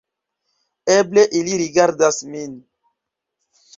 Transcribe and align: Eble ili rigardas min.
Eble 0.93 1.25
ili 1.41 1.59
rigardas 1.63 2.21
min. 2.33 2.57